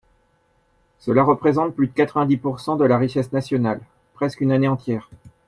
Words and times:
Cela 0.97 1.21
représente 1.23 1.75
plus 1.75 1.85
de 1.85 1.93
quatre-vingt-dix 1.93 2.37
pourcent 2.37 2.75
de 2.75 2.85
la 2.85 2.97
richesse 2.97 3.31
nationale, 3.33 3.81
presque 4.15 4.41
une 4.41 4.51
année 4.51 4.67
entière. 4.67 5.11